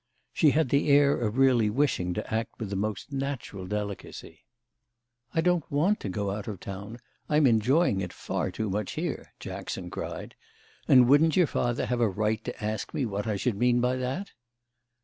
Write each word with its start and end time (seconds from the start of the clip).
She 0.33 0.49
had 0.49 0.69
the 0.69 0.89
air 0.89 1.15
of 1.15 1.37
really 1.37 1.69
wishing 1.69 2.15
to 2.15 2.33
act 2.33 2.57
with 2.57 2.71
the 2.71 2.75
most 2.75 3.11
natural 3.11 3.67
delicacy. 3.67 4.45
"I 5.31 5.41
don't 5.41 5.71
want 5.71 5.99
to 5.99 6.09
go 6.09 6.31
out 6.31 6.47
of 6.47 6.59
town; 6.59 6.97
I'm 7.29 7.45
enjoying 7.45 8.01
it 8.01 8.11
far 8.11 8.49
too 8.49 8.67
much 8.67 8.93
here," 8.93 9.31
Jackson 9.39 9.91
cried. 9.91 10.33
"And 10.87 11.07
wouldn't 11.07 11.35
your 11.37 11.45
father 11.45 11.85
have 11.85 12.01
a 12.01 12.09
right 12.09 12.43
to 12.45 12.63
ask 12.63 12.95
me 12.95 13.05
what 13.05 13.27
I 13.27 13.35
should 13.35 13.57
mean 13.57 13.79
by 13.79 13.95
that?" 13.97 14.31